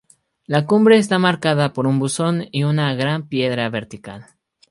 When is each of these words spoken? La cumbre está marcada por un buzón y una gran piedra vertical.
La 0.47 0.65
cumbre 0.65 0.97
está 0.97 1.19
marcada 1.19 1.73
por 1.73 1.85
un 1.85 1.99
buzón 1.99 2.47
y 2.51 2.63
una 2.63 2.95
gran 2.95 3.27
piedra 3.27 3.69
vertical. 3.69 4.25